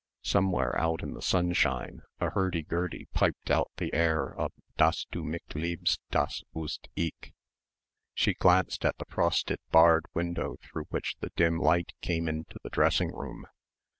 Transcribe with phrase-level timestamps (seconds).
[0.23, 5.23] Somewhere out in the sunshine a hurdy gurdy piped out the air of "Dass du
[5.23, 7.33] mich liebst das wusst ich."
[8.15, 12.71] She glanced at the frosted barred window through which the dim light came into the
[12.71, 13.45] dressing room.